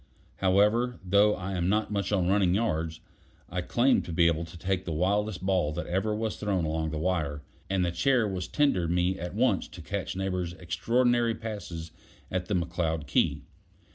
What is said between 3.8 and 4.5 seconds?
to be able